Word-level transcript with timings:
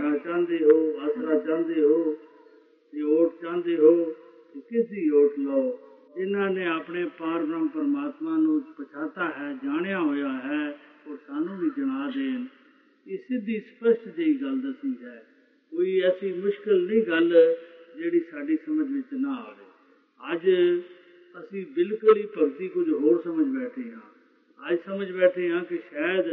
ਸਹਾਰਾ 0.00 0.16
ਚਾਹੁੰਦੇ 0.16 0.64
ਹੋ, 0.64 1.00
ਆਸਰਾ 1.00 1.38
ਚਾਹੁੰਦੇ 1.38 1.82
ਹੋ, 1.82 2.16
ਤੇ 2.92 3.02
ਓਟ 3.02 3.42
ਚਾਹੁੰਦੇ 3.42 3.76
ਹੋ, 3.76 4.16
ਤੇ 4.54 4.60
ਕਿਸ 4.60 4.86
ਦੀ 4.88 5.10
ਓਟ 5.10 5.38
ਲਓ? 5.38 5.78
ਜਿਨ੍ਹਾਂ 6.16 6.50
ਨੇ 6.50 6.66
ਆਪਣੇ 6.66 7.06
ਪਾਰ 7.18 7.44
ਬ੍ਰਹਮ 7.44 7.68
ਪਰਮਾਤਮਾ 7.68 8.36
ਨੂੰ 8.36 8.60
ਪਛਾਤਾ 8.60 9.24
ਹੈ, 9.24 9.58
ਜਾਣਿਆ 9.64 10.00
ਹੋਇਆ 10.00 10.32
ਹੈ, 10.32 10.78
ਉਹ 11.06 11.16
ਸਾਨੂੰ 11.26 11.58
ਵੀ 11.58 11.70
ਜਣਾ 11.76 12.10
ਦੇਣ। 12.10 12.44
ਇਹ 13.08 13.18
ਸਿੱਧੀ 13.18 13.60
ਸਪਸ਼ਟ 13.60 14.08
ਜਿਹੀ 14.08 14.34
ਗੱਲ 14.34 14.58
ਦੱਸੀ 14.58 14.96
ਹੈ। 15.02 15.26
ਕੋਈ 15.70 16.00
ਐਸੀ 16.00 16.32
ਮੁਸ਼ਕਲ 16.32 16.86
ਨਹੀਂ 16.86 17.02
ਗੱਲ 17.02 17.54
ਜਿਹੜੀ 17.96 18.20
ਸਾਡੀ 18.20 18.56
ਸਮਝ 18.56 18.92
ਵਿੱਚ 18.92 19.06
ਨਾ 19.12 19.34
ਆਵੇ। 19.34 19.64
ਅੱਜ 20.32 20.50
ਅਸੀਂ 21.40 21.66
ਬਿਲਕੁਲ 21.66 22.16
ਹੀ 22.16 22.26
ਭਗਤੀ 22.38 22.68
ਕੁਝ 22.68 22.90
ਹੋਰ 22.90 23.22
ਸਮਝ 23.22 23.46
ਬੈਠੇ 23.46 23.90
ਹਾਂ। 23.92 24.00
ਅੱਜ 24.72 24.78
ਸਮਝ 24.86 25.12
ਬੈਠੇ 25.12 25.50
ਹਾਂ 25.50 25.64
ਕਿ 25.64 25.76
ਸ਼ਾਇਦ 25.76 26.26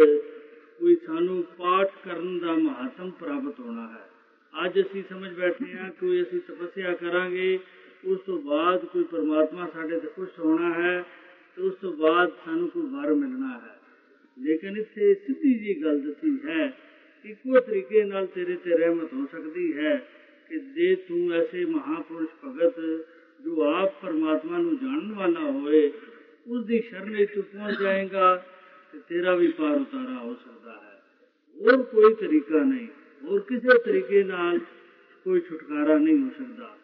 ਕੋਈ 0.79 0.95
ਸਾਨੂੰ 1.05 1.43
ਪਾਠ 1.57 1.91
ਕਰਨ 2.05 2.39
ਦਾ 2.39 2.53
ਮਹੱਤਵ 2.53 3.09
ਪ੍ਰਾਪਤ 3.09 3.59
ਹੋਣਾ 3.59 3.87
ਹੈ। 3.87 4.65
ਅੱਜ 4.65 4.79
ਅਸੀਂ 4.81 5.03
ਸਮਝ 5.09 5.33
ਬੈਠੇ 5.33 5.73
ਹਾਂ 5.73 5.89
ਕੋਈ 5.89 6.21
ਅਸੀਂ 6.21 6.39
ਤਪੱਸਿਆ 6.47 6.93
ਕਰਾਂਗੇ, 6.93 7.59
ਉਸ 8.05 8.19
ਤੋਂ 8.19 8.41
ਬਾਅਦ 8.41 8.85
ਕੋਈ 8.85 9.03
ਪਰਮਾਤਮਾ 9.03 9.67
ਸਾਡੇ 9.73 9.99
ਤੇ 9.99 10.07
ਖੁਸ਼ 10.07 10.39
ਹੋਣਾ 10.39 10.73
ਹੈ 10.73 11.03
ਤੇ 11.57 11.61
ਉਸ 11.61 11.75
ਤੋਂ 11.75 11.93
ਬਾਅਦ 11.93 12.31
ਸਾਨੂੰ 12.45 12.67
ਕੋਈ 12.69 12.85
ਵਰ 12.85 13.13
ਮਿਲਣਾ 13.13 13.59
ਹੈ। 13.59 13.75
ਲੇਕਿਨ 14.37 14.77
ਇੱਥੇ 14.77 15.13
ਸਿੱਧੀ 15.13 15.53
ਜੀ 15.53 15.81
ਗੱਲ 15.83 15.99
ਦੱਸੀ 15.99 16.37
ਹੈ 16.45 16.73
ਇੱਕੋ 17.25 17.59
ਤਰੀਕੇ 17.59 18.03
ਨਾਲ 18.03 18.25
ਤੇਰੇ 18.25 18.55
ਤੇ 18.55 18.77
ਰਹਿਮਤ 18.77 19.13
ਹੋ 19.13 19.25
ਸਕਦੀ 19.31 19.77
ਹੈ 19.77 19.95
ਕਿ 20.49 20.59
ਜੇ 20.59 20.95
ਤੂੰ 20.95 21.33
ਐਸੇ 21.33 21.65
ਮਹਾਪੁਰਸ਼ 21.65 22.29
ਭਗਤ 22.45 22.79
ਜੋ 23.39 23.63
ਆਪ 23.63 24.01
ਪਰਮਾਤਮਾ 24.01 24.57
ਨੂੰ 24.57 24.77
ਜਾਣਨ 24.77 25.13
ਵਾਲਾ 25.13 25.39
ਹੋਏ 25.39 25.91
ਉਸ 26.47 26.65
ਦੀ 26.65 26.79
ਸ਼ਰਨ 26.79 27.09
ਵਿੱਚ 27.09 27.31
ਤੂੰ 27.31 27.43
ਪਹੁੰਚ 27.43 27.79
ਜਾਏਗਾ 27.79 28.45
ਤੇ 28.93 28.99
ਤੇਰਾ 29.09 29.35
ਵੀ 29.35 29.47
ਪਾਰ 29.47 29.75
ਉਤਾਰਾ 29.75 30.17
ਹੋ 30.17 30.33
ਸਕਦਾ 30.33 30.71
ਹੈ। 30.71 31.01
ਹੋਰ 31.61 31.83
ਕੋਈ 31.83 32.13
ਤਰੀਕਾ 32.13 32.63
ਨਹੀਂ। 32.63 32.87
ਹੋਰ 33.23 33.39
ਕਿਸੇ 33.39 33.77
ਤਰੀਕੇ 33.77 34.23
ਨਾਲ 34.23 34.59
ਕੋਈ 35.25 35.39
ਛੁਟਕਾਰਾ 35.39 35.97
ਨਹੀਂ 35.97 36.23
ਹੋ 36.23 36.29
ਸਕਦਾ। 36.29 36.77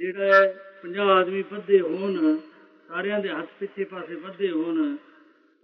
ਜਿਹੜਾ 0.00 0.54
50 0.82 1.08
ਆਦਮੀ 1.10 1.42
ਬੱਧੇ 1.42 1.80
ਹੋਣ, 1.80 2.36
ਸਾਰਿਆਂ 2.88 3.20
ਦੇ 3.20 3.28
ਹੱਥ 3.28 3.48
ਪਿੱਛੇ 3.60 3.84
ਪਾਸੇ 3.84 4.16
ਬੱਧੇ 4.16 4.50
ਹੋਣ 4.50 4.96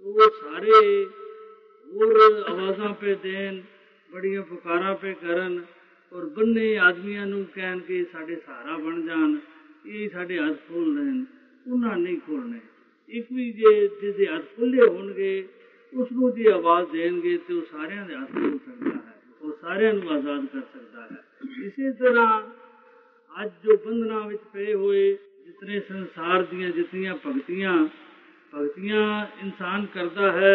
ਉਹ 0.01 0.21
ਸਾਰੇ 0.21 1.05
ਹੋਰ 1.87 2.21
ਆਵਾਜ਼ਾਂ 2.49 2.95
ਪੇ 2.95 3.15
ਦੇਣ, 3.15 3.61
ਬੜੀਆਂ 4.13 4.43
ਪੁਕਾਰਾਂ 4.43 4.95
ਪੇ 4.95 5.13
ਕਰਨ 5.13 5.65
ਔਰ 6.13 6.25
ਬੰਨੇ 6.25 6.79
ਆਦਮੀਆਂ 6.79 7.27
ਨੂੰ 7.27 7.45
ਕਹਿਣ 7.55 7.79
ਕਿ 7.79 8.05
ਸਾਡੇ 8.13 8.37
ਸਹਾਰਾ 8.37 8.77
ਬਣ 8.77 9.03
ਜਾਣ, 9.03 9.39
ਇਹ 9.87 10.09
ਸਾਡੇ 10.11 10.39
ਹੱਥ 10.39 10.57
ਖੋਲ 10.69 10.95
ਦੇਣ 10.97 11.25
ਉਹਨਾਂ 11.73 11.97
ਨਹੀਂ 11.97 12.19
ਖੋਲਣੇ 12.27 12.61
ਇੱਕ 13.09 13.27
ਵੀ 13.33 13.51
ਜੇ 13.53 13.89
ਜਿਹਦੇ 14.01 14.27
ਹੱਥ 14.27 14.45
ਖੁੱਲੇ 14.57 14.87
ਹੋਣਗੇ 14.87 15.49
ਉਸ 15.93 16.13
ਨੂੰ 16.13 16.33
ਜੇ 16.35 16.51
ਆਵਾਜ਼ 16.53 16.91
ਦੇਣਗੇ 16.93 17.37
ਤੇ 17.39 17.55
ਉਹ 17.55 17.63
ਸਾਰਿਆਂ 17.73 18.07
ਦੇ 18.07 18.15
ਹੱਥ 18.15 18.33
ਖੋਲ 18.33 18.59
ਸਕਦਾ 18.59 18.91
ਹੈ 18.91 19.15
ਉਹ 19.43 19.53
ਸਾਰਿਆਂ 19.63 19.93
ਨੂੰ 19.95 20.11
ਆਜ਼ਾਦ 20.11 20.45
ਕਰ 20.47 20.61
ਸਕਦਾ 20.61 21.03
ਹੈ 21.03 21.67
ਇਸੇ 21.67 21.93
ਤਰ੍ਹਾਂ 21.99 22.41
ਅੱਜ 23.37 23.51
ਜੋ 23.65 23.77
ਬੰਧਨਾਂ 23.77 24.21
ਵਿੱਚ 24.21 24.43
ਪਏ 24.53 24.75
ਹੋਏ 24.75 25.13
ਜਿਤਨੇ 25.47 25.81
ਸੰਸਾਰ 25.81 26.43
ਦੀਆਂ 26.43 26.71
ਜਿਤਨੀਆਂ 26.71 27.15
ਭਗਤੀਆਂ 27.27 27.73
ਭਗਤੀਆਂ 28.53 29.05
ਇਨਸਾਨ 29.43 29.87
ਕਰਦਾ 29.95 30.33
ਹੈ 30.33 30.55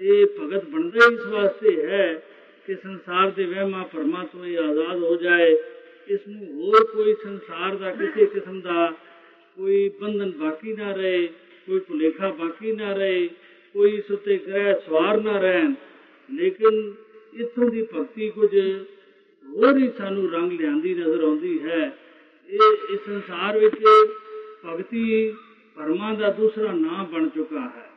ਇਹ 0.00 0.26
ਭਗਤ 0.38 0.64
ਬਣਦਾ 0.64 1.06
ਇਸ 1.12 1.26
ਵਾਸਤੇ 1.26 1.74
ਹੈ 1.86 2.14
ਕਿ 2.66 2.74
ਸੰਸਾਰ 2.74 3.30
ਦੇ 3.30 3.44
ਵਹਿਮਾਂ 3.44 3.84
ਭਰਮਾਂ 3.84 4.24
ਤੋਂ 4.24 4.44
ਇਹ 4.46 4.58
ਆਜ਼ਾਦ 4.58 5.02
ਹੋ 5.02 5.14
ਜਾਏ 5.16 5.50
ਇਸ 6.08 6.20
ਨੂੰ 6.28 6.46
ਹੋਰ 6.52 6.84
ਕੋਈ 6.86 7.14
ਸੰਸਾਰ 7.14 7.76
ਦਾ 7.76 7.90
ਕਿਸੇ 7.90 8.26
ਕਿਸਮ 8.26 8.60
ਦਾ 8.60 8.90
ਕੋਈ 9.58 9.88
ਬੰਧਨ 10.00 10.30
ਬਾਕੀ 10.38 10.72
ਨਾ 10.72 10.92
ਰਹੇ 10.92 11.26
ਕੋਈ 11.68 11.80
ਭੁਲੇਖਾ 11.80 12.30
ਬਾਕੀ 12.30 12.72
ਨਾ 12.72 12.92
ਰਹੇ 12.92 13.28
ਕੋਈ 13.74 14.02
ਸੁਤੇ 14.08 14.36
ਗ੍ਰਹਿ 14.38 14.74
ਸਵਾਰ 14.86 15.20
ਨਾ 15.20 15.38
ਰਹਿਣ। 15.38 15.74
ਲੇਕਿਨ 16.30 16.92
ਇਥੋਂ 17.34 17.70
ਦੀ 17.70 17.82
ਭਗਤੀ 17.82 18.28
ਕੁਝ 18.30 18.50
ਹੋਰ 19.48 19.78
ਹੀ 19.78 19.90
ਸਾਨੂੰ 19.98 20.30
ਰੰਗ 20.32 20.52
ਲਿਆਂਦੀ 20.52 20.94
ਨਜ਼ਰ 20.94 21.22
ਆਉਂਦੀ 21.24 21.58
ਹੈ। 21.62 21.80
ਇਹ 22.50 22.94
ਇਸ 22.94 23.00
ਸੰਸਾਰ 23.06 23.58
ਵਿੱਚ 23.58 23.74
ਭਗਤੀ 24.66 25.34
ਪਰਮਾਂ 25.76 26.14
ਦਾ 26.14 26.30
ਦੂਸਰਾ 26.30 26.72
ਨਾਮ 26.72 27.06
ਬਣ 27.06 27.28
ਚੁੱਕਾ 27.28 27.60
ਹੈ। 27.60 27.90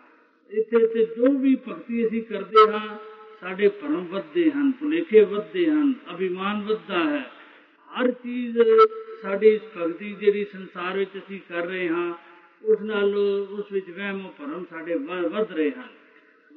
ਇੱਥੇ 0.52 0.88
ਤੇ 0.88 1.06
ਜੋ 1.06 1.32
ਵੀ 1.32 1.56
ਭਗਤੀ 1.56 2.08
ਅਸੀਂ 2.08 2.22
ਕਰਦੇ 2.22 2.72
ਹਾਂ, 2.72 2.98
ਸਾਡੇ 3.42 3.68
ਭਰਮ 3.68 4.06
ਵੱਧਦੇ 4.06 4.52
ਹਨ, 4.52 4.72
ਭੁਲੇਖੇ 4.72 5.22
ਵੱਧਦੇ 5.22 5.66
ਹਨ, 5.66 5.94
ਅਭਿਮਾਨ 6.14 6.62
ਵੱਧਦਾ 6.62 7.04
ਹੈ। 7.04 7.32
ਹਰ 7.92 8.12
ਚੀਜ਼ 8.12 8.58
ਸਾਡੀ 9.22 9.48
ਇਸ 9.48 9.62
ਭਗਤੀ 9.78 10.14
ਜਿਹੜੀ 10.14 10.46
ਸੰਸਾਰ 10.46 10.98
ਵਿੱਚ 10.98 11.18
ਅਸੀਂ 11.18 11.40
ਕਰ 11.50 11.66
ਰਹੇ 11.66 11.88
ਹਾਂ 11.90 12.14
ਉਸ 12.68 12.82
ਨਾਲ 12.82 13.16
ਉਸ 13.50 13.72
ਵਿੱਚ 13.72 13.90
ਵਹਿਮ 13.90 14.28
ਭਰਮ 14.40 14.66
ਸਾਡੇ 14.70 14.96
ਵੱਧ 15.30 15.52
ਰਹੇ 15.52 15.72
ਹਨ। 15.72 15.88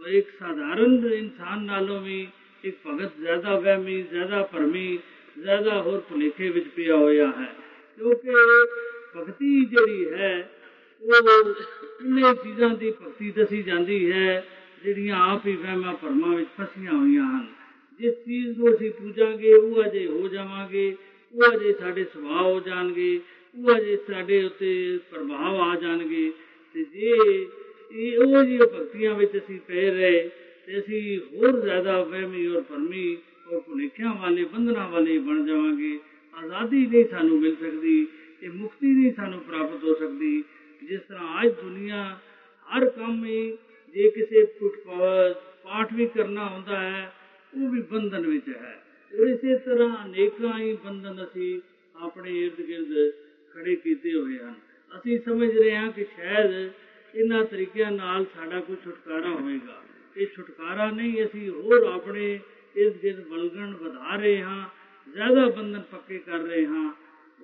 ਇੱਕ 0.07 0.29
ਸਾਧਾਰਨ 0.39 1.13
ਇਨਸਾਨ 1.13 1.63
ਨਾਲੋਂ 1.63 2.01
ਵੀ 2.01 2.29
ਇੱਕ 2.65 2.77
ਭਗਤ 2.87 3.11
ਜ਼ਿਆਦਾ 3.21 3.59
ਵਹਿਮੀ, 3.59 4.03
ਜ਼ਿਆਦਾ 4.03 4.43
ਭਰਮੀ, 4.43 4.99
ਜ਼ਿਆਦਾ 5.39 5.83
ਹੋਰ 5.83 6.01
ਭੁਲੇਖੇ 6.01 6.51
ਵਿੱਚ 6.51 6.69
ਪਿਆ 6.69 6.97
ਹੋਇਆ 6.97 7.27
ਹੈ। 7.27 7.57
ਕਿਉਂਕਿ 7.97 8.31
ਭਗਤੀ 9.17 9.65
ਜਿਹੜੀ 9.65 10.11
ਹੈ, 10.11 10.51
ਉਹ 11.03 11.55
ਇੰਨੇ 12.01 12.35
ਚੀਜ਼ਾਂ 12.35 12.71
ਦੀ 12.71 12.91
ਭਗਤੀ 12.91 13.31
ਦੱਸੀ 13.31 13.63
ਜਾਂਦੀ 13.63 14.13
ਹੈ, 14.13 14.45
ਜਿਹੜੀਆਂ 14.85 15.17
ਆਪ 15.17 15.47
ਹੀ 15.47 15.57
ਵਹਿਮਾਂ 15.57 15.95
ਭਰਮਾਂ 15.95 16.37
ਵਿੱਚ 16.37 16.49
ਫਸੀਆਂ 16.61 16.93
ਹੋਈਆਂ 16.93 17.25
ਹਨ। 17.25 17.47
ਜਿਸ 18.01 18.15
ਚੀਜ਼ 18.15 18.59
ਨੂੰ 18.59 18.75
ਅਸੀਂ 18.75 18.91
ਪੂਜਾਂਗੇ, 18.91 19.55
ਉਹ 19.55 19.83
ਅਜੇ 19.85 20.07
ਹੋ 20.07 20.29
ਜਾਵਾਂਗੇ, 20.29 20.97
ਉਹ 21.35 21.57
ਅਜੇ 21.57 21.73
ਸਾਡੇ 21.73 22.05
ਸੁਭਾਅ 22.05 22.43
ਹੋ 22.43 22.61
ਜਾਣਗੇ। 22.61 23.21
ਉਹ 23.55 23.77
ਅਜੇ 23.77 23.97
ਸਾਡੇ 24.07 24.43
ਉੱਤੇ 24.45 24.99
ਪ੍ਰਭਾਵ 25.11 25.61
ਆ 25.61 25.75
ਜਾਣਗੇ 25.77 26.31
ਤੇ 26.75 26.85
ਜੇ 26.95 27.15
ਇਹ 27.93 28.19
ਉਹ 28.19 28.43
ਜਿਹੀ 28.45 28.59
ਭਗਤੀਆਂ 28.59 29.15
ਵਿੱਚ 29.15 29.37
ਅਸੀਂ 29.37 29.59
ਪੈ 29.69 29.91
ਰਹੇ 29.91 30.29
ਤੇ 30.67 30.79
ਅਸੀਂ 30.79 31.19
ਹੋਰ 31.33 31.61
ਜ਼ਿਆਦਾ 31.61 32.03
ਵਹਿਮੀ 32.03 32.47
ਔਰ 32.47 32.61
ਭਰਮੀ 32.63 33.17
ਔਰ 33.49 33.61
ਭੁਲੇਖਿਆਂ 33.61 34.15
ਵਾਲੇ, 34.15 34.45
ਬੰਧਨਾਂ 34.45 34.89
ਵਾਲੇ 34.89 35.19
ਬਣ 35.19 35.45
ਜਾਵਾਂਗੇ। 35.47 35.99
ਆਜ਼ਾਦੀ 36.37 36.87
ਨਹੀਂ 36.87 37.05
ਸਾਨੂੰ 37.11 37.39
ਮਿਲ 37.41 37.55
ਸਕਦੀ, 37.57 38.07
ਇਹ 38.43 38.51
ਮੁਕਤੀ 38.51 38.87
ਨਹੀਂ 38.87 39.13
ਸਾਨੂੰ 39.13 39.41
ਪ੍ਰਾਪਤ 39.41 39.85
ਹੋ 39.85 39.95
ਸਕਦੀ। 39.95 40.43
ਜਿਸ 40.83 41.01
ਤਰ੍ਹਾਂ 41.09 41.43
ਅੱਜ 41.43 41.55
ਦੁਨੀਆ 41.63 42.05
ਹਰ 42.69 42.85
ਕੰਮ 42.89 43.25
ਹੀ 43.25 43.57
ਜੇ 43.97 44.11
ਕਿਸੇ 44.11 44.45
ਪਾਠ 45.65 45.93
ਵੀ 45.95 46.07
ਕਰਨਾ 46.07 46.49
ਹੁੰਦਾ 46.49 46.81
ਹੈ, 46.81 47.13
ਉਹ 47.55 47.69
ਵੀ 47.71 47.81
ਬੰਧਨ 47.91 48.27
ਵਿੱਚ 48.27 48.49
ਹੈ। 48.49 48.77
ਔਰ 49.13 49.29
ਇਸੇ 49.29 49.57
ਤਰ੍ਹਾਂ 49.59 50.05
ਅਨੇਕਾਂ 50.05 50.59
ਹੀ 50.59 50.73
ਬੰਧਨ 50.85 51.25
ਅਸੀਂ 51.25 51.61
ਆਪਣੇ 51.97 52.31
ird 52.45 52.63
ਗਿਰਦ 52.69 53.13
ਖੜੇ 53.55 53.75
ਕੀਤੇ 53.75 54.15
ਹੋਏ 54.15 54.39
ਹਨ। 54.39 54.55
ਅਸੀਂ 54.99 55.19
ਸਮਝ 55.25 55.59
ਰਹੇ 55.59 55.77
ਹਾਂ 55.77 55.91
ਕਿ 55.91 56.05
ਸ਼ਾਇਦ 56.05 56.71
ਇਹਨਾਂ 57.15 57.45
ਤਰੀਕਿਆਂ 57.45 57.93
ਨਾਲ 57.93 58.25
ਸਾਡਾ 58.25 58.61
ਕੋਈ 58.61 58.77
ਛੁਟਕਾਰਾ 58.85 59.29
ਹੋਵੇਗਾ। 59.29 59.83
ਇਹ 60.17 60.27
ਛੁਟਕਾਰਾ 60.37 60.91
ਨਹੀਂ, 60.91 61.25
ਅਸੀਂ 61.25 61.51
ਹੋਰ 61.51 61.83
ਆਪਣੇ 61.83 62.41
ird 62.83 62.93
ਗਿਰਦ 63.03 63.21
ਬਲਗਣ 63.21 63.75
ਵਧਾ 63.75 64.17
ਰਹੇ 64.17 64.43
ਹਾਂ, 64.43 64.69
ਜ਼ਿਆਦਾ 65.13 65.49
ਬੰਧਨ 65.49 65.83
ਪੱਕੇ 65.91 66.19
ਕਰ 66.19 66.39
ਰਹੇ 66.39 66.67
ਹਾਂ 66.67 66.93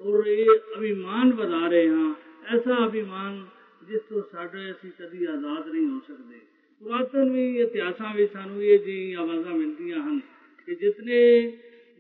ਔਰ 0.01 0.27
ਇਹ 0.27 0.51
ਅਭਿਮਾਨ 0.79 1.33
ਵਧਾ 1.33 1.67
ਰਹੇ 1.69 1.89
ਹਾਂ। 1.89 2.15
ਐਸਾ 2.55 2.87
ਅਭਿਮਾਨ 2.87 3.47
ਜਿਸ 3.83 4.01
ਤੋਂ 4.01 4.23
ਸਾਡੇ 4.33 4.71
ਅਸੀਂ 4.71 4.91
ਕਦੀ 4.99 5.25
ਆਜ਼ਾਦ 5.25 5.69
ਨਹੀਂ 5.69 5.87
ਹੋ 5.87 6.01
ਸਕਦੇ। 6.01 6.39
ਪੁਰਾਤਨ 6.83 7.31
ਵੀ 7.31 7.61
ਇਤਿਹਾਸਾਂ 7.61 8.15
ਵਿੱਚ 8.15 8.33
ਸਾਨੂੰ 8.33 8.63
ਇਹ 8.63 8.79
ਜੀ 8.79 9.13
ਆਵਾਜ਼ਾਂ 9.13 9.53
ਮਿਲਦੀਆਂ 9.53 10.03
ਹਨ 10.03 10.21
ਕਿ 10.67 10.75
ਜਿਤਨੇ 10.75 11.53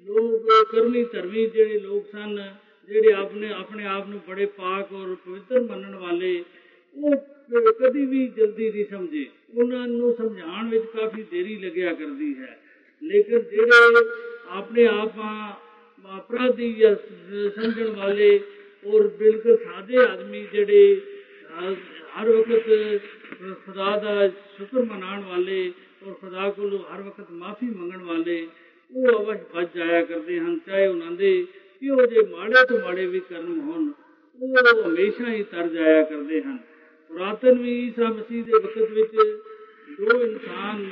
ਲੋਕ 0.06 0.46
ਕਰਮੀ 0.72 1.04
ਧਰਮੀ 1.04 1.46
ਜਿਹੜੇ 1.46 1.78
ਲੋਕ 1.78 2.06
ਸਨ 2.12 2.54
ਜਿਹੜੇ 2.88 3.12
ਆਪਣੇ 3.12 3.52
ਆਪਣੇ 3.52 3.84
ਆਪ 3.86 4.08
ਨੂੰ 4.08 4.20
ਬੜੇ 4.28 4.46
ਪਾਕ 4.56 4.92
ਔਰ 4.92 5.14
ਪਵਿੱਤਰ 5.24 5.60
ਮੰਨਣ 5.60 5.94
ਵਾਲੇ, 5.96 6.42
ਉਹ 6.96 7.16
ਕਦੀ 7.80 8.04
ਵੀ 8.06 8.26
ਜਲਦੀ 8.36 8.70
ਨਹੀਂ 8.70 8.84
ਸਮਝੇ। 8.90 9.26
ਉਹਨਾਂ 9.54 9.86
ਨੂੰ 9.88 10.14
ਸਮਝਾਉਣ 10.14 10.68
ਵਿੱਚ 10.68 10.84
ਕਾਫੀ 10.94 11.22
ਦੇਰੀ 11.30 11.56
ਲੱਗਿਆ 11.56 11.92
ਕਰਦੀ 11.94 12.34
ਹੈ। 12.38 12.58
ਲੇਕਿਨ 13.02 13.42
ਜਿਹੜੇ 13.50 14.04
ਆਪਣੇ 14.50 14.86
ਆਪ 14.86 15.18
ਅਪਰਾਧੀ 16.04 16.72
ਜਾਂ 16.72 16.94
ਸਮਝਣ 17.56 17.90
ਵਾਲੇ 17.96 18.38
ਔਰ 18.86 19.06
ਬਿਲਕੁਲ 19.18 19.56
ਸਾਦੇ 19.56 19.96
ਆਦਮੀ 19.98 20.46
ਜਿਹੜੇ 20.52 21.00
ਹਰ 22.16 22.28
ਵਕਤ 22.28 22.68
ਖੁਦਾ 23.64 23.96
ਦਾ 23.96 24.28
ਸ਼ੁਕਰ 24.56 24.82
ਮਨਾਉਣ 24.84 25.22
ਵਾਲੇ 25.24 25.72
ਔਰ 26.06 26.12
ਖੁਦਾ 26.12 26.48
ਕੋਲੋਂ 26.50 26.78
ਹਰ 26.84 27.02
ਵਕਤ 27.02 27.30
ਮਾਫੀ 27.32 27.66
ਮੰਗਣ 27.66 28.02
ਵਾਲੇ, 28.04 28.46
ਉਹ 28.92 29.08
ਅਵਸ਼ 29.10 29.40
ਬਚ 29.54 29.76
ਜਾਇਆ 29.76 30.02
ਕਰਦੇ 30.04 30.38
ਹਨ, 30.38 30.58
ਚਾਹੇ 30.66 30.86
ਉਹਨਾਂ 30.86 31.12
ਦੇ 31.12 31.46
ਕਿਉਂ 31.80 32.06
ਜੇ 32.06 32.20
ਮਾੜੇ 32.30 32.66
ਤੋਂ 32.66 32.80
ਮਾੜੇ 32.80 33.06
ਵੀ 33.06 33.20
ਕਰਮ 33.20 33.60
ਹੋਣ, 33.60 33.90
ਉਹ 34.40 34.88
ਹਮੇਸ਼ਾ 34.88 35.32
ਹੀ 35.32 35.42
ਤਰ 35.42 35.66
ਜਾਇਆ 35.68 36.02
ਕਰਦੇ 36.04 36.42
ਹਨ। 36.42 36.56
ਪੁਰਾਤਨ 37.08 37.58
ਵੀ 37.58 37.72
ਈਸਾ 37.86 38.08
ਮਸੀਹ 38.08 38.44
ਦੇ 38.44 38.52
ਵਕਤ 38.52 38.90
ਵਿੱਚ 38.90 39.16
ਦੋ 40.00 40.22
ਇਨਸਾਨ 40.22 40.86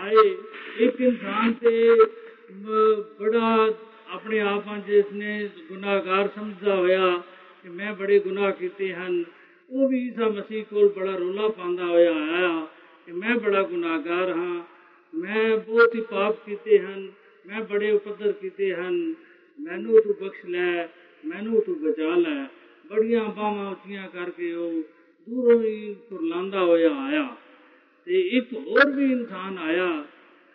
ਆਏ। 0.00 0.36
ਇੱਕ 0.78 1.00
ਇਨਸਾਨ 1.00 1.52
ਤੇ 1.52 1.96
ਬੜਾ 3.20 3.74
ਆਪਣੇ 4.10 4.40
ਆਪ 4.40 4.62
ਜਿਸ 4.86 5.04
ਨੇ 5.12 5.48
ਗੁਨਾਹਗਾਰ 5.68 6.28
ਸਮਝਦਾ 6.34 6.76
ਹੋਇਆ 6.76 7.22
ਕਿ 7.62 7.68
ਮੈਂ 7.68 7.92
ਬੜੇ 7.92 8.18
ਗੁਨਾਹ 8.18 8.52
ਕੀਤੇ 8.52 8.92
ਹਨ। 8.94 9.24
ਉਹ 9.70 9.88
ਵੀ 9.88 9.98
ਈਸਾ 10.06 10.28
ਮਸੀਹ 10.28 10.64
ਕੋਲ 10.64 10.88
ਬੜਾ 10.88 11.16
ਰੋਲਾ 11.16 11.48
ਪਾਉਂਦਾ 11.48 11.84
ਹੋਇਆ 11.84 12.12
ਆਇਆ 12.12 12.66
ਕਿ 13.06 13.12
ਮੈਂ 13.12 13.36
ਬੜਾ 13.36 13.62
ਗੁਨਾਹਗਾਰ 13.62 14.30
ਹਾਂ। 14.30 14.62
ਮੈਂ 15.14 15.56
ਬਹੁਤ 15.56 15.94
ਹੀ 15.94 16.00
ਪਾਪ 16.00 16.36
ਕੀਤੇ 16.46 16.78
ਹਨ। 16.78 17.10
ਮੈਂ 17.46 17.60
ਬੜੇ 17.60 17.90
ਉਪਦਰ 17.90 18.32
ਕੀਤੇ 18.32 18.74
ਹਨ। 18.74 19.14
ਮੈਨੂੰ 19.60 20.00
ਤੂੰ 20.02 20.14
ਬਖਸ਼ 20.20 20.44
ਲੈ, 20.46 20.86
ਮੈਨੂੰ 21.24 21.60
ਤੂੰ 21.62 21.80
ਬਚਾ 21.80 22.14
ਲੈ। 22.16 22.44
ਬੜੀਆਂ 22.90 23.24
ਬਾਹਾਂ 23.24 23.70
ਉੱਚੀਆਂ 23.70 24.08
ਕਰਕੇ 24.08 24.52
ਉਹ 24.52 24.82
ਦੂਰੋਂ 25.28 25.62
ਹੀ 25.62 25.94
ਕੁਰਲਾਂਦਾ 26.08 26.60
ਹੋਇਆ 26.60 26.90
ਆਇਆ। 26.90 27.36
ਤੇ 28.06 28.20
ਇੱਕ 28.20 28.52
ਹੋਰ 28.52 28.90
ਵੀ 28.90 29.04
ਇਨਸਾਨ 29.12 29.58
ਆਇਆ, 29.58 30.04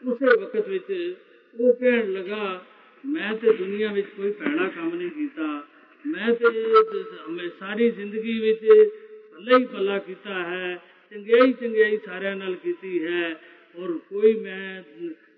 ਉਸੇ 0.04 0.26
ਵਕਤ 0.42 0.68
ਵਿੱਚ 0.68 1.16
ਉਹ 1.60 1.74
ਕਹਿਣ 1.74 2.12
ਲੱਗਾ, 2.14 2.66
ਮੈਂ 3.04 3.34
ਤੇ 3.34 3.54
ਦੁਨੀਆ 3.54 3.92
ਵਿੱਚ 3.94 4.08
ਕੋਈ 4.08 4.32
ਭੈੜਾ 4.32 4.68
ਕੰਮ 4.68 4.96
ਨਹੀਂ 4.96 5.10
ਕੀਤਾ। 5.10 5.64
ਮੈਂ 6.06 6.34
ਤੇ 6.34 6.50
ਮੈਂ 7.30 7.50
ਸਾਰੀ 7.60 7.90
ਜ਼ਿੰਦਗੀ 7.92 8.40
ਵਿੱਚ 8.40 8.66
ਭਲਾ 9.32 9.58
ਹੀ 9.58 9.66
ਭਲਾ 9.66 9.98
ਕੀਤਾ 9.98 10.34
ਹੈ, 10.44 10.78
ਚੰਗਿਆਈ 11.12 11.54
ਚੰਗਿਆਈ 11.54 11.98
ਸਾਰਿਆਂ 12.06 12.36
ਨਾਲ 12.36 12.56
ਕੀਤੀ 12.56 13.04
ਹੈ। 13.06 13.42
ਔਰ 13.76 13.98
ਕੋਈ 14.10 14.34
ਮੈਂ 14.40 14.84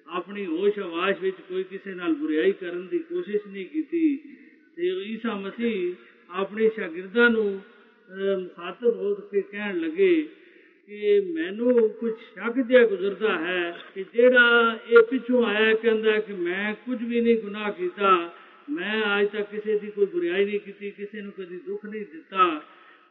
ਆਪਣੀ 0.09 0.45
ਹੋਸ਼ 0.45 0.79
ਆਵਾਜ਼ 0.79 1.19
ਵਿੱਚ 1.21 1.37
ਕੋਈ 1.49 1.63
ਕਿਸੇ 1.63 1.93
ਨਾਲ 1.93 2.13
ਬੁਰਾਈ 2.13 2.51
ਕਰਨ 2.51 2.87
ਦੀ 2.87 2.99
ਕੋਸ਼ਿਸ਼ 2.99 3.47
ਨਹੀਂ 3.47 3.65
ਕੀਤੀ। 3.65 4.17
ਤੇ 4.75 4.87
ਈਸਾ 5.03 5.35
ਮਸੀਹ 5.35 5.93
ਆਪਣੇ 6.29 6.69
ਸ਼ਾਗਿਰਦਾਂ 6.75 7.29
ਨੂੰ 7.29 7.61
ਮੁਖਾਤਬ 8.39 8.95
ਹੋ 8.95 9.13
ਕੇ 9.31 9.41
ਕਹਿਣ 9.41 9.77
ਲੱਗੇ 9.77 10.27
ਕਿ 10.87 11.19
ਮੈਨੂੰ 11.33 11.89
ਕੁਝ 11.89 12.13
ਸ਼ੱਕ 12.13 12.59
ਜਿਹਾ 12.59 12.85
ਗੁਜ਼ਰਦਾ 12.87 13.37
ਹੈ 13.37 13.77
ਕਿ 13.95 14.05
ਜਿਹੜਾ 14.13 14.77
ਇਹ 14.89 15.03
ਪਿੱਛੋਂ 15.03 15.45
ਆਇਆ 15.45 15.73
ਕਹਿੰਦਾ 15.73 16.19
ਕਿ 16.19 16.33
ਮੈਂ 16.33 16.73
ਕੁਝ 16.85 17.03
ਵੀ 17.03 17.21
ਨਹੀਂ 17.21 17.37
ਗੁਨਾਹ 17.37 17.71
ਕੀਤਾ, 17.71 18.33
ਮੈਂ 18.69 19.19
ਅੱਜ 19.19 19.27
ਤੱਕ 19.27 19.49
ਕਿਸੇ 19.51 19.77
ਦੀ 19.79 19.91
ਕੋਈ 19.91 20.05
ਬੁਰਾਈ 20.05 20.45
ਨਹੀਂ 20.45 20.59
ਕੀਤੀ, 20.59 20.91
ਕਿਸੇ 20.91 21.21
ਨੂੰ 21.21 21.31
ਕਦੀ 21.31 21.59
ਦੁੱਖ 21.67 21.85
ਨਹੀਂ 21.85 22.05
ਦਿੱਤਾ। 22.13 22.61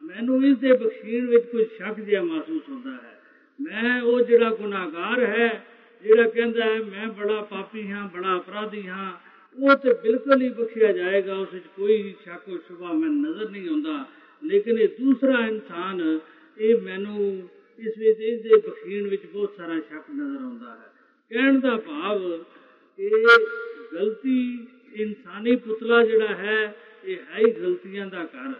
ਮੈਨੂੰ 0.03 0.45
ਇਸ 0.45 0.57
ਦੇ 0.57 0.73
ਬਖਸ਼ੀਣ 0.73 1.27
ਵਿੱਚ 1.27 1.45
ਕੋਈ 1.45 1.65
ਸ਼ੱਕ 1.77 1.99
ਜਿਹਾ 1.99 2.23
ਮਹਿਸੂਸ 2.23 2.69
ਹੁੰਦਾ 2.69 2.91
ਹੈ। 2.91 3.19
ਮੈਂ 3.59 4.01
ਉਹ 4.01 4.21
ਜਿਹੜਾ 4.21 4.49
ਗੁਨਾਹਗਾਰ 4.49 5.19
ਹੈ 5.19 5.65
ਜਿਹੜਾ 6.03 6.29
ਕਹਿੰਦਾ 6.29 6.65
ਹੈ, 6.65 6.79
ਮੈਂ 6.79 7.07
ਬੜਾ 7.07 7.41
ਪਾਪੀ 7.41 7.91
ਹਾਂ, 7.91 8.07
ਬੜਾ 8.07 8.37
ਅਪਰਾਧੀ 8.37 8.87
ਹਾਂ। 8.87 9.13
ਉਹ 9.57 9.75
ਤੇ 9.75 9.93
ਬਿਲਕੁਲ 9.93 10.41
ਹੀ 10.41 10.49
ਬਖਸ਼ਿਆ 10.49 10.91
ਜਾਏਗਾ, 10.91 11.35
ਉਸ 11.35 11.53
ਵਿੱਚ 11.53 11.65
ਕੋਈ 11.77 12.15
ਸ਼ੱਕ 12.23 12.49
ਉਹ 12.49 12.57
ਸ਼ੁਭਾ 12.57 12.93
ਮੈਨੂੰ 12.93 13.31
ਨਜ਼ਰ 13.31 13.49
ਨਹੀਂ 13.49 13.69
ਆਉਂਦਾ। 13.69 14.05
ਲੇਕਿਨ 14.43 14.79
ਇਹ 14.79 14.87
ਦੂਸਰਾ 14.87 15.47
ਇਨਸਾਨ, 15.47 16.19
ਇਹ 16.57 16.81
ਮੈਨੂੰ 16.81 17.49
ਇਸ 17.79 17.97
ਵਿੱਚ, 17.97 18.19
ਇਸ 18.19 18.41
ਦੇ 18.41 18.57
ਬਖਸ਼ੀਣ 18.57 19.07
ਵਿੱਚ 19.07 19.25
ਬਹੁਤ 19.25 19.53
ਸਾਰਾ 19.57 19.79
ਸ਼ੱਕ 19.79 20.03
ਨਜ਼ਰ 20.11 20.43
ਆਉਂਦਾ 20.43 20.69
ਹੈ। 20.69 20.93
ਕਹਿਣ 21.31 21.59
ਦਾ 21.59 21.75
ਭਾਵ, 21.77 22.45
ਇਹ 22.99 23.11
ਗਲਤੀ 23.93 24.67
ਇਨਸਾਨੀ 24.93 25.55
ਪੁਤਲਾ 25.55 26.03
ਜਿਹੜਾ 26.03 26.27
ਹੈ, 26.27 26.75
ਇਹ 27.05 27.17
ਹੈ 27.17 27.39
ਹੀ 27.39 27.51
ਗਲਤੀਆਂ 27.51 28.07
ਦਾ 28.07 28.23
ਘਰ। 28.23 28.53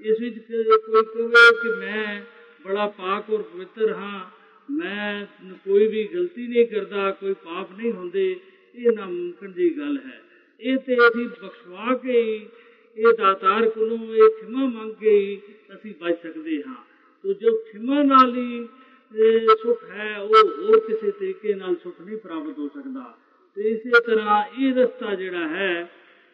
ਇਸ 0.00 0.20
ਵਿੱਚ 0.20 0.38
ਕੋਈ 0.38 1.02
ਕਹੇ 1.04 1.52
ਕਿ 1.62 1.68
ਮੈਂ 1.68 2.22
ਬੜਾ 2.66 2.86
ਪਾਕ 2.86 3.30
ਔਰ 3.30 3.42
ਪਵਿੱਤਰ 3.42 3.92
ਹਾਂ 3.92 4.43
ਮੈਂ 4.70 5.26
ਕੋਈ 5.54 5.86
ਵੀ 5.86 6.04
ਗਲਤੀ 6.04 6.46
ਨਹੀਂ 6.46 6.66
ਕਰਦਾ, 6.66 7.10
ਕੋਈ 7.10 7.34
ਪਾਪ 7.34 7.72
ਨਹੀਂ 7.76 7.92
ਹੁੰਦੇ, 7.92 8.36
ਇਹ 8.74 8.92
ਨਾਮੁਮਕਿਨ 8.92 9.52
ਦੀ 9.52 9.78
ਗੱਲ 9.78 9.98
ਹੈ। 10.06 10.22
ਇਹ 10.60 10.76
ਤੇ 10.76 10.96
ਅਸੀਂ 11.08 11.28
ਬਖਸ਼ਵਾ 11.28 11.94
ਕੇ 11.96 12.22
ਹੀ, 12.22 12.48
ਇਹ 12.96 13.12
ਦਾਤਾਰ 13.18 13.68
ਕੋਲੋਂ 13.68 13.98
ਇਹ 14.14 14.28
ਖਿਮਾ 14.28 14.64
ਮੰਗ 14.64 14.94
ਕੇ 14.94 15.10
ਹੀ 15.10 15.40
ਅਸੀਂ 15.74 15.94
ਬਚ 16.00 16.22
ਸਕਦੇ 16.22 16.62
ਹਾਂ। 16.66 16.74
ਤੋ 17.22 17.32
ਜੋ 17.32 17.56
ਖਿਮਾ 17.72 18.02
ਨਾਲ 18.02 18.36
ਹੀ 18.36 18.68
ਸੁਖ 19.62 19.84
ਹੈ, 19.90 20.18
ਉਹ 20.18 20.28
ਹੋਰ 20.28 20.80
ਕਿਸੇ 20.80 21.10
ਤਰੀਕੇ 21.10 21.54
ਨਾਲ 21.54 21.74
ਸੁਖ 21.76 22.00
ਨਹੀਂ 22.00 22.16
ਪ੍ਰਾਪਤ 22.16 22.58
ਹੋ 22.58 22.68
ਸਕਦਾ। 22.68 23.16
ਤੇ 23.54 23.62
ਇਸੇ 23.62 23.90
ਤਰ੍ਹਾਂ 24.06 24.44
ਇਹ 24.60 24.74
ਰਸਤਾ 24.74 25.14
ਜਿਹੜਾ 25.14 25.48
ਹੈ, 25.48 25.90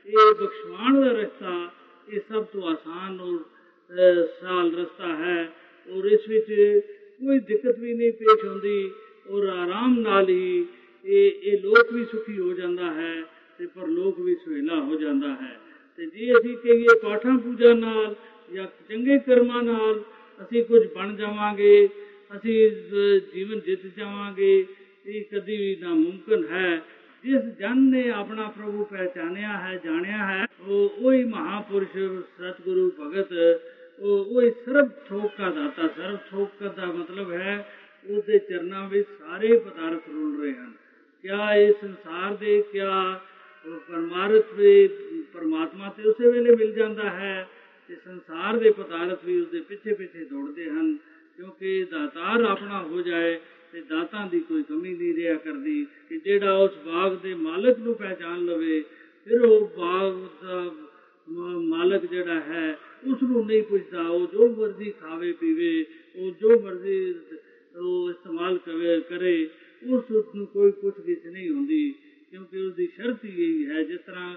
ਇਹ 0.07 0.35
ਬਖਸ਼ਵਾਣ 0.41 1.01
ਦਾ 1.01 1.13
ਰਸਤਾ, 1.13 1.71
ਇਹ 2.09 2.21
ਸਭ 2.29 2.45
ਤੋਂ 2.45 2.63
ਆਸਾਨ 2.63 3.21
ਔਰ 3.21 3.39
ਸਾਲ 4.41 4.75
ਰਸਤਾ 4.77 5.17
ਹੈ। 5.17 5.53
ਔਰ 5.91 6.05
ਇਸ 6.05 6.29
ਵਿੱਚ 6.29 6.81
ਕੋਈ 7.21 7.39
ਦਿੱਕਤ 7.39 7.79
ਵੀ 7.79 7.95
ਨਹੀਂ 7.95 8.13
ਪੇਸ਼ 8.13 8.45
ਹੁੰਦੀ 8.45 8.91
ਔਰ 9.31 9.47
ਆਰਾਮ 9.47 9.99
ਨਾਲ 10.01 10.29
ਹੀ 10.29 10.67
ਇਹ 11.05 11.33
ਇਹ 11.43 11.59
ਲੋਕ 11.63 11.93
ਵੀ 11.93 12.05
ਸੁਖੀ 12.05 12.39
ਹੋ 12.39 12.53
ਜਾਂਦਾ 12.53 12.93
ਹੈ 12.93 13.15
ਤੇ 13.59 13.67
ਪਰ 13.67 13.87
ਲੋਕ 13.87 14.21
ਵੀ 14.21 14.35
ਸੁਹੇਲਾ 14.35 14.81
ਹੋ 14.81 14.97
ਜਾਂਦਾ 14.97 15.29
ਹੈ। 15.29 15.59
ਤੇ 15.99 16.07
ਜੇ 16.07 16.33
ਅਸੀਂ 16.39 16.57
ਕਹੀਏ 16.57 16.99
ਪਾਠਾਂ 17.03 17.39
ਪੂਜਾ 17.39 17.73
ਨਾਲ 17.75 18.15
ਜਾਂ 18.53 18.67
ਚੰਗੇ 18.89 19.19
ਕਰਮਾਂ 19.19 19.63
ਨਾਲ 19.63 20.01
ਅਸੀਂ 20.43 20.65
ਕੁਝ 20.65 20.87
ਬਣ 20.95 21.15
ਜਾਵਾਂਗੇ, 21.17 21.89
ਅਸੀਂ 22.37 22.71
ਜੀਵਨ 23.35 23.61
ਜਿੱਤ 23.61 23.87
ਜਾਵਾਂਗੇ, 23.97 24.67
ਇਹ 25.07 25.25
ਕਦੀ 25.33 25.57
ਵੀ 25.57 25.77
ਨਾ 25.81 25.95
ਮੁਮਕਨ 25.95 26.45
ਹੈ। 26.51 26.83
ਜਿਸ 27.25 27.43
ਜਨ 27.59 27.83
ਨੇ 27.91 28.09
ਆਪਣਾ 28.11 28.47
ਪ੍ਰਭੂ 28.49 28.85
ਪਹਿਚਾਨਿਆ 28.85 29.59
ਹੈ, 29.59 29.81
ਜਾਣਿਆ 29.85 30.27
ਹੈ, 30.27 30.47
ਉਹ 30.61 30.95
ਉਹੀ 30.99 31.25
ਮਹਾਪੁਰਸ਼ 31.25 31.97
ਸਤਿਗੁਰੂ 32.37 32.91
ਭਗਤ 33.01 33.33
ਉਹ 34.01 34.25
ਉਹੀ 34.27 34.51
ਸਰਬ 34.65 34.91
ਥੋਕ 35.09 35.31
ਦਾ 35.39 35.51
ਦਾਤਾ 35.51 35.87
ਸਰਬ 35.87 36.19
ਥੋਕ 36.31 36.63
ਦਾ 36.77 36.87
ਮਤਲਬ 36.87 37.33
ਹੈ 37.33 37.57
ਉਹਦੇ 38.11 38.39
ਚਰਨਾਂ 38.39 38.89
ਵਿੱਚ 38.89 39.09
ਸਾਰੇ 39.21 39.57
ਪਦਾਰਥ 39.59 40.09
ਰੁਲ 40.09 40.41
ਰਹੇ 40.41 40.53
ਹਨ। 40.53 40.73
ਕਿਆ 41.25 41.55
ਇਹ 41.55 41.73
ਸੰਸਾਰ 41.81 42.35
ਦੇ, 42.35 42.61
ਕਿਆ 42.73 43.21
ਪਰਮਾਰਥ 43.89 44.55
ਦੇ, 44.55 44.89
ਪਰਮਾਤਮਾ 45.33 45.89
ਤੇ 45.89 46.09
ਉਸੇ 46.09 46.31
ਵੇਲੇ 46.31 46.55
ਮਿਲ 46.57 46.73
ਜਾਂਦਾ 46.73 47.11
ਹੈ 47.11 47.47
ਤੇ 47.89 47.97
ਸੰਸਾਰ 48.05 48.59
ਦੇ 48.59 48.71
ਪਦਾਰਥ 48.71 49.25
ਵੀ 49.25 49.41
ਉਸਦੇ 49.41 49.61
ਪਿੱਛੇ 49.61 49.95
ਪਿੱਛੇ 49.95 50.25
ਦੌੜਦੇ 50.25 50.69
ਹਨ, 50.71 50.97
ਕਿਉਂਕਿ 51.37 51.85
ਦਾਤਾਰ 51.91 52.45
ਆਪਣਾ 52.45 52.83
ਹੋ 52.83 53.01
ਜਾਏ 53.03 53.39
ਤੇ 53.73 53.81
ਦਾਤਾਂ 53.81 54.27
ਦੀ 54.27 54.41
ਕੋਈ 54.41 54.63
ਕਮੀ 54.63 54.95
ਨਹੀਂ 54.95 55.15
ਰਿਹਾ 55.15 55.35
ਕਰਦੀ 55.35 55.85
ਕਿ 56.09 56.21
ਜਿਹੜਾ 56.25 56.55
ਉਸ 56.55 56.77
ਬਾਗ 56.87 57.17
ਦੇ 57.17 57.35
ਮਾਲਕ 57.35 57.79
ਨੂੰ 57.79 57.95
ਪਹਿਚਾਨ 57.95 58.45
ਲਵੇ, 58.45 58.81
ਫਿਰ 59.27 59.41
ਉਹ 59.41 59.69
ਬਾਗ 59.77 60.13
ਦਾ 60.43 60.71
ਮਾਲਕ 61.31 62.05
ਜਿਹੜਾ 62.07 62.41
ਹੈ 62.41 62.77
ਉਸ 63.07 63.23
ਨੂੰ 63.23 63.45
ਨਹੀਂ 63.47 63.63
ਪੁੱਛਦਾ, 63.63 64.03
ਉਹ 64.03 64.27
ਜੋ 64.27 64.49
ਮਰਜ਼ੀ 64.49 64.91
ਖਾਵੇ, 64.91 65.33
ਪੀਵੇ, 65.33 65.85
ਉਹ 66.17 66.31
ਜੋ 66.41 66.61
ਮਰਜ਼ੀ 66.61 67.15
ਉਹ 67.77 68.11
ਇਸਤੇਮਾਲ 68.11 68.59
ਕਰੇ 68.59 69.01
ਕਰੇ, 69.01 69.49
ਉਸ 69.83 70.11
ਨੂੰ 70.35 70.47
ਕੋਈ 70.47 70.71
ਪੁੱਛਗਿੱਛ 70.71 71.27
ਨਹੀਂ 71.27 71.51
ਹੁੰਦੀ, 71.51 71.95
ਕਿਉਂਕਿ 72.31 72.59
ਉਸ 72.59 72.75
ਦੀ 72.75 72.87
ਸ਼ਰਤ 72.87 73.25
ਹੀ 73.25 73.31
ਇਹੀ 73.31 73.67
ਹੈ, 73.67 73.83
ਜਿਸ 73.83 74.01
ਤਰ੍ਹਾਂ 74.01 74.35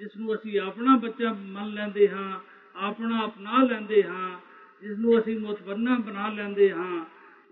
ਜਿਸ 0.00 0.16
ਨੂੰ 0.16 0.34
ਅਸੀਂ 0.34 0.58
ਆਪਣਾ 0.60 0.96
ਬੱਚਾ 0.96 1.32
ਮੰਨ 1.32 1.74
ਲੈਂਦੇ 1.74 2.08
ਹਾਂ, 2.08 2.40
ਆਪਣਾ 2.76 3.24
ਅਪਣਾ 3.24 3.62
ਲੈਂਦੇ 3.62 4.02
ਹਾਂ 4.02 4.38
ਜਿਸ 4.82 4.98
ਨੂੰ 4.98 5.18
ਅਸੀਂ 5.18 5.38
ਮੁਤਬੰਨਾ 5.40 5.98
ਬਣਾ 6.06 6.28
ਲੈਂਦੇ 6.28 6.70
ਹਾਂ, 6.70 7.04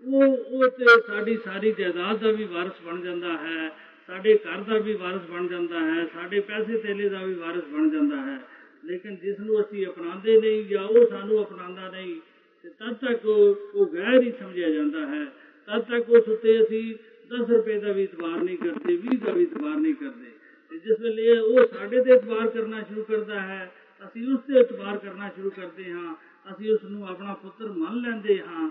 ਉਹ 0.03 0.23
ਉਹ 0.23 0.67
ਤੇ 0.69 0.85
ਸਾਡੀ 1.07 1.37
ਸਾਰੀ 1.45 1.71
ਜਾਇਦਾਦ 1.71 2.19
ਦਾ 2.21 2.31
ਵੀ 2.31 2.43
ਵਾਰਿਸ 2.43 2.81
ਬਣ 2.85 3.01
ਜਾਂਦਾ 3.01 3.37
ਹੈ, 3.37 3.69
ਸਾਡੇ 4.09 4.35
ਘਰ 4.37 4.61
ਦਾ 4.61 4.77
ਵੀ 4.77 4.93
ਵਾਰਿਸ 4.93 5.29
ਬਣ 5.29 5.47
ਜਾਂਦਾ 5.47 5.79
ਹੈ, 5.79 6.05
ਸਾਡੇ 6.05 6.39
ਪੈਸੇ 6.39 6.77
ਤੇਲੇ 6.77 7.09
ਦਾ 7.09 7.23
ਵੀ 7.23 7.33
ਵਾਰਿਸ 7.33 7.63
ਬਣ 7.73 7.89
ਜਾਂਦਾ 7.89 8.21
ਹੈ। 8.21 8.39
ਲੇਕਿਨ 8.85 9.15
ਜਿਸ 9.15 9.39
ਨੂੰ 9.39 9.59
ਅਸੀਂ 9.61 9.85
ਅਪਣਾਉਂਦੇ 9.87 10.39
ਨਹੀਂ 10.39 10.63
ਜਾਂ 10.65 10.83
ਉਹ 10.83 11.05
ਸਾਨੂੰ 11.09 11.41
ਅਪਣਾਉਂਦਾ 11.43 11.89
ਨਹੀਂ, 11.91 12.15
ਤੇ 12.63 12.69
ਤਦ 12.69 12.93
ਤੱਕ 12.97 13.25
ਉਹ 13.25 13.85
ਗੈਰ 13.93 14.21
ਹੀ 14.21 14.31
ਸਮਝਿਆ 14.39 14.69
ਜਾਂਦਾ 14.69 15.05
ਹੈ। 15.07 15.25
ਤਦ 15.67 15.83
ਤੱਕ 15.89 16.09
ਉਸ 16.09 16.27
ਉੱਤੇ 16.29 16.61
ਅਸੀਂ 16.63 16.83
10 17.31 17.49
ਰੁਪਏ 17.49 17.79
ਦਾ 17.79 17.91
ਵੀ 17.91 18.03
ਇਤਬਾਰ 18.03 18.43
ਨਹੀਂ 18.43 18.57
ਕਰਦੇ 18.57 18.97
20 18.97 19.17
ਦਾ 19.25 19.31
ਵੀ 19.31 19.43
ਇਤਬਾਰ 19.43 19.75
ਨਹੀਂ 19.75 19.93
ਕਰਦੇ। 19.93 20.31
ਤੇ 20.71 20.77
ਜਿਸ 20.79 20.99
ਵੇਲੇ 20.99 21.37
ਉਹ 21.39 21.65
ਸਾਡੇ 21.73 22.01
ਤੇ 22.03 22.11
ਇਤਬਾਰ 22.13 22.47
ਕਰਨਾ 22.47 22.81
ਸ਼ੁਰੂ 22.81 23.03
ਕਰਦਾ 23.03 23.39
ਹੈ, 23.41 23.71
ਅਸੀਂ 24.01 24.27
ਉਸ 24.33 24.39
ਤੇ 24.47 24.59
ਇਤਬਾਰ 24.59 24.97
ਕਰਨਾ 24.97 25.29
ਸ਼ੁਰੂ 25.29 25.49
ਕਰਦੇ 25.49 25.91
ਹਾਂ, 25.91 26.13
ਅਸੀਂ 26.51 26.73
ਉਸ 26.73 26.83
ਨੂੰ 26.83 27.07
ਆਪਣਾ 27.07 27.33
ਪੁੱਤਰ 27.33 27.71
ਮੰਨ 27.71 28.01
ਲੈਂਦੇ 28.01 28.39
ਹਾਂ 28.39 28.69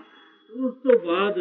ਉਸ 0.53 0.73
ਤੋਂ 0.83 0.99
ਬਾਅਦ 0.99 1.39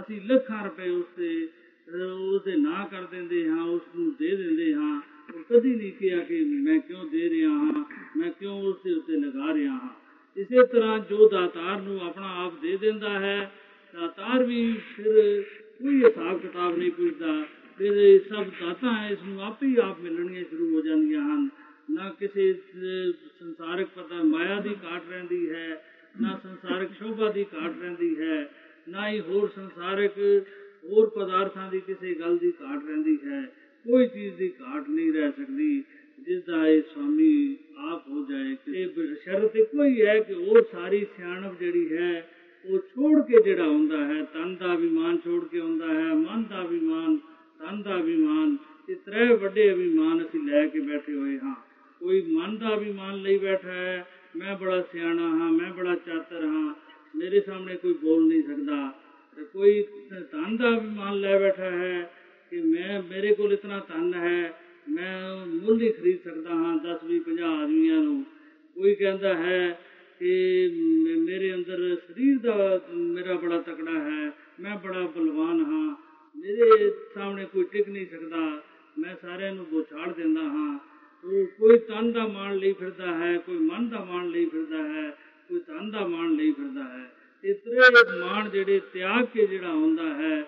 ਅਸੀਂ 0.00 0.20
ਲੱਖਾਂ 0.26 0.64
ਰੁਪਏ 0.64 0.88
ਉਸ 0.90 1.04
ਤੇ 1.16 1.48
ਉਹਦੇ 1.88 2.56
ਨਾਂ 2.56 2.86
ਕਰ 2.86 3.02
ਦਿੰਦੇ 3.10 3.48
ਹਾਂ, 3.48 3.62
ਉਸ 3.64 3.82
ਨੂੰ 3.96 4.12
ਦੇ 4.18 4.36
ਦਿੰਦੇ 4.36 4.72
ਹਾਂ। 4.74 5.00
ਉਹ 5.34 5.42
ਕਦੀ 5.50 5.74
ਨਹੀਂ 5.74 5.92
ਕਿਹਾ 5.92 6.18
ਕਿ 6.20 6.40
ਮੈਂ 6.44 6.78
ਕਿਉਂ 6.78 7.04
ਦੇ 7.10 7.28
ਰਿਹਾ 7.30 7.50
ਹਾਂ, 7.50 7.84
ਮੈਂ 8.16 8.30
ਕਿਉਂ 8.30 8.60
ਉਸ 8.62 8.76
ਦੇ 8.84 8.92
ਉੱਤੇ 8.92 9.16
ਲਗਾ 9.16 9.54
ਰਿਹਾ 9.54 9.72
ਹਾਂ। 9.72 9.88
ਇਸੇ 10.36 10.64
ਤਰ੍ਹਾਂ 10.66 10.98
ਜੋ 11.10 11.28
ਦਾਤਾਰ 11.28 11.80
ਨੂੰ 11.80 12.00
ਆਪਣਾ 12.00 12.32
ਆਪ 12.44 12.60
ਦੇ 12.62 12.76
ਦਿੰਦਾ 12.76 13.18
ਹੈ, 13.20 13.50
ਦਾਤਾਰ 13.94 14.42
ਵੀ 14.44 14.72
ਫਿਰ 14.96 15.42
ਕੋਈ 15.80 16.04
ਹਿਸਾਬ 16.04 16.40
ਕਿਤਾਬ 16.40 16.76
ਨਹੀਂ 16.78 16.90
ਪੁੱਛਦਾ। 16.90 17.42
ਫਿਰ 17.78 17.92
ਇਹ 17.92 18.20
ਸਭ 18.28 18.44
ਦਾਤਾਂ 18.60 19.08
ਇਸ 19.08 19.18
ਨੂੰ 19.26 19.42
ਆਪ 19.42 19.62
ਹੀ 19.62 19.76
ਆਪ 19.76 20.00
ਮਿਲਣੀਆਂ 20.00 20.44
ਸ਼ੁਰੂ 20.44 20.74
ਹੋ 20.74 20.80
ਜਾਂਦੀਆਂ 20.80 21.22
ਹਨ। 21.22 21.48
ਨਾ 21.90 22.08
ਕਿਸੇ 22.20 22.52
ਸੰਸਾਰਿਕ 23.40 23.88
ਪਤਾ 23.96 24.22
ਮਾਇਆ 24.22 24.60
ਦੀ 24.60 24.74
ਘਾਟ 24.84 25.02
ਰਹਿੰਦੀ 25.10 25.48
ਹੈ, 25.50 25.82
ਨਾ 26.20 26.38
ਸੰਸਾਰਿਕ 26.42 26.92
ਸ਼ੋਭਾ 26.98 27.30
ਦੀ 27.32 27.44
ਘਾਟ 27.54 27.72
ਰਹਿੰਦੀ 27.80 28.14
ਹੈ, 28.20 28.48
ਨਾ 28.88 29.08
ਹੀ 29.08 29.20
ਹੋਰ 29.20 29.48
ਸੰਸਾਰਿਕ 29.48 30.18
ਹੋਰ 30.84 31.08
ਪਦਾਰਥਾਂ 31.08 31.70
ਦੀ 31.70 31.80
ਕਿਸੇ 31.80 32.14
ਗੱਲ 32.14 32.36
ਦੀ 32.38 32.52
ਘਾਟ 32.62 32.84
ਰਹਿੰਦੀ 32.84 33.18
ਹੈ। 33.26 33.42
ਕੋਈ 33.86 34.06
ਚੀਜ਼ 34.06 34.34
ਦੀ 34.34 34.50
ਘਾਟ 34.60 34.88
ਨਹੀਂ 34.88 35.12
ਰਹਿ 35.12 35.30
ਸਕਦੀ 35.30 35.82
ਜਿਸ 36.18 36.42
ਦਾ 36.44 36.66
ਇਹ 36.66 36.80
ਸਵਾਮੀ 36.84 37.56
ਆਪ 37.86 38.08
ਹੋ 38.08 38.24
ਜਾਏ 38.30 38.56
ਇਹ 38.74 39.14
ਸ਼ਰਤ 39.16 39.56
ਇੱਕੋ 39.56 39.84
ਹੀ 39.84 40.06
ਹੈ 40.06 40.18
ਕਿ 40.20 40.34
ਉਹ 40.34 40.62
ਸਾਰੀ 40.72 41.04
ਸਿਆਣਪ 41.16 41.58
ਜਿਹੜੀ 41.60 41.86
ਹੈ 41.92 42.24
ਉਹ 42.66 42.78
ਛੋੜ 42.88 43.20
ਕੇ 43.20 43.42
ਜਿਹੜਾ 43.42 43.66
ਹੁੰਦਾ 43.66 44.04
ਹੈ 44.06 44.22
ਤਨ 44.34 44.54
ਦਾ 44.54 44.74
ਅਭਿਮਾਨ 44.74 45.16
ਛੋੜ 45.16 45.44
ਕੇ 45.44 45.60
ਹੁੰਦਾ 45.60 45.88
ਹੈ 45.88 46.14
ਮਨ 46.14 46.42
ਦਾ 46.50 46.62
ਅਭਿਮਾਨ 46.62 47.16
ਤਨ 47.60 47.82
ਦਾ 47.82 47.98
ਅਭਿਮਾਨ 47.98 48.56
ਇਹ 48.88 48.96
ਤਰੇ 49.06 49.34
ਵੱਡੇ 49.34 49.72
ਅਭਿਮਾਨ 49.72 50.22
ਅਸੀਂ 50.22 50.40
ਲੈ 50.42 50.66
ਕੇ 50.66 50.80
ਬੈਠੇ 50.80 51.14
ਹੋਏ 51.14 51.38
ਹਾਂ 51.38 51.54
ਕੋਈ 52.00 52.20
ਮਨ 52.28 52.56
ਦਾ 52.56 52.74
ਅਭਿਮਾਨ 52.74 53.22
ਲਈ 53.22 53.38
ਬੈਠਾ 53.38 53.72
ਹੈ 53.72 54.04
ਮੈਂ 54.36 54.56
ਬੜਾ 54.56 54.80
ਸਿਆਣਾ 54.82 55.28
ਹਾਂ 55.30 55.50
ਮੈਂ 55.52 55.72
ਬੜਾ 55.72 55.94
ਚਾਤਰ 55.96 56.44
ਹਾਂ 56.44 56.74
ਮੇਰੇ 57.14 57.40
ਸਾਹਮਣੇ 57.40 57.76
ਕੋਈ 57.76 57.92
ਬੋਲ 57.94 58.26
ਨਹੀਂ 58.28 58.42
ਸਕਦਾ 58.42 58.92
ਕੋਈ 59.54 59.82
ਧਨ 60.32 60.56
ਦਾ 60.56 60.76
ਅਭਿਮਾਨ 60.76 61.20
ਲੈ 61.20 61.38
ਬੈਠਾ 61.38 61.70
ਹੈ 61.70 62.08
ਕਿ 62.50 62.60
ਮੈਂ, 62.62 63.02
ਮੇਰੇ 63.02 63.34
ਕੋਲ 63.34 63.52
ਇਤਨਾ 63.52 63.78
ਧਨ 63.88 64.14
ਹੈ, 64.14 64.52
ਮੈਂ 64.88 65.46
ਮੁੱਲ 65.46 65.80
ਹੀ 65.80 65.90
ਖਰੀਦ 65.92 66.18
ਸਕਦਾ 66.24 66.50
ਹਾਂ 66.52 66.76
10 66.84 67.04
20 67.04 67.18
50 67.20 67.48
ਆਦਮੀਆਂ 67.54 68.00
ਨੂੰ। 68.00 68.24
ਕੋਈ 68.76 68.94
ਕਹਿੰਦਾ 68.94 69.34
ਹੈ 69.34 69.80
ਕਿ 70.20 70.30
ਮੇਰੇ 71.18 71.52
ਅੰਦਰ 71.54 71.96
ਸਰੀਰ 71.96 72.38
ਦਾ 72.38 72.80
ਮੇਰਾ 72.92 73.34
ਬੜਾ 73.34 73.58
ਤਕੜਾ 73.60 73.98
ਹੈ, 74.00 74.30
ਮੈਂ 74.60 74.76
ਬੜਾ 74.76 75.06
ਬਲਵਾਨ 75.06 75.60
ਹਾਂ, 75.62 75.94
ਮੇਰੇ 76.36 76.90
ਸਾਹਮਣੇ 77.14 77.44
ਕੋਈ 77.44 77.64
ਟਿਕ 77.64 77.88
ਨਹੀਂ 77.88 78.06
ਸਕਦਾ, 78.06 78.62
ਮੈਂ 78.96 79.14
ਸਾਰਿਆਂ 79.22 79.52
ਨੂੰ 79.52 79.66
ਬੋਛਾੜ 79.66 80.12
ਦਿੰਦਾ 80.12 80.42
ਹਾਂ। 80.42 80.78
ਕੋਈ 81.58 81.78
ਤਨ 81.78 82.12
ਦਾ 82.12 82.26
ਮਾਣ 82.26 82.56
ਲਈ 82.56 82.72
ਫਿਰਦਾ 82.72 83.14
ਹੈ, 83.18 83.36
ਕੋਈ 83.38 83.58
ਮਨ 83.58 83.88
ਦਾ 83.88 84.04
ਮਾਣ 84.04 84.28
ਲਈ 84.28 84.44
ਫਿਰਦਾ 84.46 84.82
ਹੈ, 84.84 85.08
ਕੋਈ 85.48 85.60
ਤਨ 85.60 85.90
ਦਾ 85.90 86.06
ਮਾਣ 86.06 86.30
ਲਈ 86.30 86.52
ਫਿਰਦਾ 86.52 86.84
ਹੈ। 86.84 87.04
ਇਤਰੇ 87.44 88.18
ਮਾਣ 88.20 88.48
ਜਿਹੜੇ 88.48 88.80
ਤਿਆਗ 88.92 89.24
ਕੇ 89.24 89.46
ਜਿਹੜਾ 89.46 89.72
ਹੁੰਦਾ 89.72 90.14
ਹੈ 90.14 90.46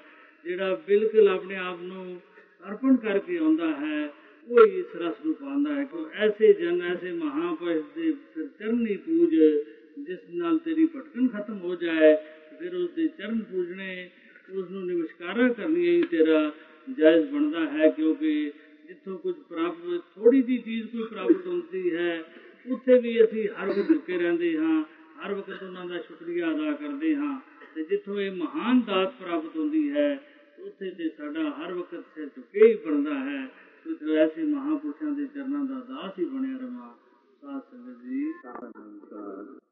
ਜਿਹੜਾ 0.49 0.75
ਬਿਲਕੁਲ 0.87 1.29
ਆਪਣੇ 1.29 1.57
ਆਪ 1.57 1.83
ਨੂੰ 1.83 2.21
ਅਰਪਣ 2.69 2.97
ਕਰਕੇ 2.97 3.37
ਆਉਂਦਾ 3.39 3.67
ਹੈ, 3.77 4.13
ਉਹ 4.49 4.67
ਹੀ 4.67 4.79
ਇਸ 4.79 4.97
ਰਸ 4.97 5.15
ਨੂੰ 5.27 5.35
ਪਾਉਂਦਾ 5.35 5.75
ਹੈ। 5.75 5.85
ਕਿ 5.85 6.05
ਐਸੇ 6.15 6.53
ਜਨ 6.53 6.83
ਐਸੇ 6.83 7.13
ਮਹਾਪੁਰਸ਼ 7.13 7.83
ਦੇ 7.97 8.13
ਫਿਰ 8.35 8.47
ਚਰਨੀ 8.59 8.97
ਪੂਜ, 8.97 9.35
ਜਿਸ 9.99 10.19
ਨਾਲ 10.31 10.59
ਤੇਰੀ 10.59 10.87
ਭਟਕਣ 10.87 11.29
ਖਤਮ 11.29 11.59
ਹੋ 11.59 11.75
ਜਾਏ, 11.75 12.15
ਫਿਰ 12.61 12.75
ਉਸ 12.75 12.91
ਦੇ 12.91 13.09
ਚਰਨ 13.09 13.43
ਪੂਜਣੇ 13.43 14.11
ਉਸ 14.51 14.71
ਨੂੰ 14.71 14.87
ਨਮਸਕਾਰਾਂ 14.87 15.49
ਕਰਨੀਆਂ 15.49 15.93
ਹੀ 15.93 16.03
ਤੇਰਾ 16.03 16.53
ਜਾਇਜ਼ 16.99 17.27
ਬਣਦਾ 17.27 17.67
ਹੈ, 17.67 17.89
ਕਿਉਂਕਿ 17.89 18.53
ਜਿੱਥੋਂ 18.89 19.19
ਕੁਝ 19.19 19.35
ਪ੍ਰਾਪਤ 19.35 20.03
ਥੋੜੀ 20.15 20.43
ਜੀ 20.43 20.59
ਚੀਜ਼ 20.59 20.87
ਕੋਈ 20.87 21.03
ਪ੍ਰਾਪਤ 21.03 21.47
ਹੁੰਦੀ 21.47 21.95
ਹੈ, 21.95 22.25
ਉੱਥੇ 22.71 22.99
ਵੀ 22.99 23.25
ਅਸੀਂ 23.25 23.49
ਹਰ 23.49 23.67
ਵਕਤ 23.67 23.89
ਝੁਕੇ 23.89 24.19
ਰਹਿੰਦੇ 24.19 24.57
ਹਾਂ, 24.59 24.83
ਹਰ 25.19 25.35
ਵਕਤ 25.35 25.63
ਉਹਨਾਂ 25.63 25.87
ਦਾ 25.87 25.99
ਸ਼ੁਕਰੀਆ 25.99 26.51
ਅਦਾ 26.51 26.73
ਕਰਦੇ 26.73 27.15
ਹਾਂ। 27.17 27.41
ਤੇ 27.75 27.83
ਜਿੱਥੋਂ 27.85 28.21
ਇਹ 28.21 28.31
ਮਹਾਨ 28.31 28.81
ਦਾਤ 28.81 29.13
ਪ੍ਰਾਪਤ 29.21 29.57
ਹੁੰਦੀ 29.57 29.91
ਹੈ 29.91 30.38
ਉੱਥੇ 30.61 30.91
ਤੇ 30.91 31.09
ਸਾਡਾ 31.09 31.51
ਹਰ 31.51 31.73
ਵਕਤ 31.73 32.05
ਸਿਰ 32.15 32.29
ਝੁਕੇ 32.29 32.67
ਹੀ 32.67 32.75
ਬਣਦਾ 32.75 33.15
ਹੈ। 33.15 33.47
ਸੋ 33.47 34.15
ਐਸੇ 34.15 34.43
ਮਹਾਪੁਰਸ਼ਾਂ 34.43 35.11
ਦੇ 35.11 35.27
ਚਰਨਾਂ 35.27 35.65
ਦਾ 35.65 35.75
ਦਾਸ 35.75 36.19
ਹੀ 36.19 36.25
ਬਣਿਆ 36.25 36.57
ਰਵਾਂ। 36.57 36.95
ਸਾਧ 37.41 37.63
ਸੰਗਤ 37.71 38.03
ਜੀ। 38.03 38.33
ਸਾਧ 38.33 38.65
ਨਮਸਕਾਰ 38.65 39.68